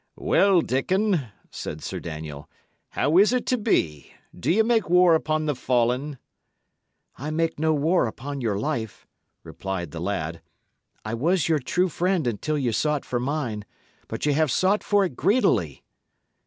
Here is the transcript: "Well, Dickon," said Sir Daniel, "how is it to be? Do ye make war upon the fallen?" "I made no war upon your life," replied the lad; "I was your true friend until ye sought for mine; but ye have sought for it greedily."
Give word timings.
"Well, 0.17 0.61
Dickon," 0.61 1.27
said 1.51 1.83
Sir 1.83 1.99
Daniel, 1.99 2.49
"how 2.89 3.19
is 3.19 3.33
it 3.33 3.45
to 3.45 3.55
be? 3.59 4.11
Do 4.35 4.49
ye 4.51 4.63
make 4.63 4.89
war 4.89 5.13
upon 5.13 5.45
the 5.45 5.53
fallen?" 5.53 6.17
"I 7.17 7.29
made 7.29 7.59
no 7.59 7.71
war 7.75 8.07
upon 8.07 8.41
your 8.41 8.57
life," 8.57 9.05
replied 9.43 9.91
the 9.91 9.99
lad; 10.01 10.41
"I 11.05 11.13
was 11.13 11.47
your 11.47 11.59
true 11.59 11.87
friend 11.89 12.25
until 12.25 12.57
ye 12.57 12.71
sought 12.71 13.05
for 13.05 13.19
mine; 13.19 13.63
but 14.07 14.25
ye 14.25 14.33
have 14.33 14.49
sought 14.49 14.83
for 14.83 15.05
it 15.05 15.15
greedily." 15.15 15.83